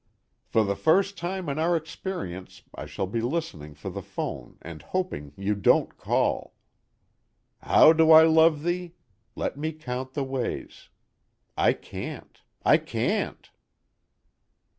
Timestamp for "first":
0.75-1.15